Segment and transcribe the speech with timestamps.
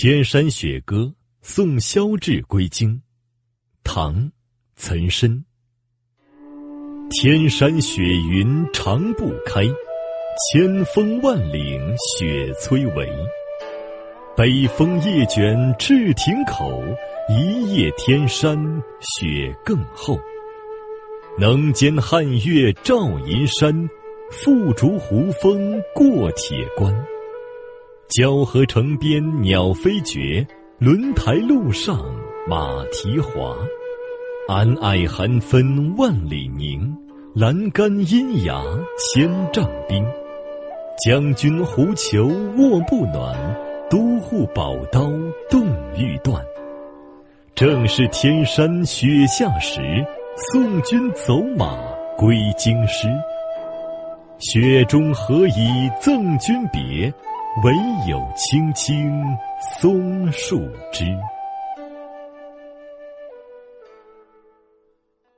[0.00, 3.02] 天山雪歌送萧志归京，
[3.82, 4.30] 唐，
[4.76, 5.44] 岑参。
[7.10, 9.64] 天山雪云常不开，
[10.54, 13.10] 千峰万岭雪催围。
[14.36, 16.80] 北风夜卷至亭口，
[17.28, 18.56] 一夜天山
[19.00, 20.16] 雪更厚。
[21.36, 23.90] 能见汉月照银山，
[24.30, 26.94] 复竹胡风过铁关。
[28.08, 30.46] 交河城边鸟飞绝，
[30.78, 32.00] 轮台路上
[32.48, 33.54] 马蹄滑。
[34.48, 36.90] 安爱寒分万里凝，
[37.34, 38.64] 栏杆阴崖
[38.98, 40.02] 千丈冰。
[41.04, 42.26] 将军狐裘
[42.56, 43.36] 卧不暖，
[43.90, 45.12] 都护宝刀
[45.50, 46.42] 冻欲断。
[47.54, 49.82] 正是天山雪下时，
[50.50, 51.76] 送君走马
[52.16, 53.06] 归京师。
[54.38, 57.12] 雪中何以赠君别？
[57.64, 57.74] 唯
[58.06, 59.36] 有青青
[59.80, 60.60] 松树
[60.92, 61.04] 枝。